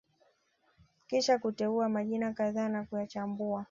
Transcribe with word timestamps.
kisha 1.07 1.39
kuteua 1.39 1.89
majina 1.89 2.33
kadhaa 2.33 2.69
na 2.69 2.83
kuyachambua 2.85 3.59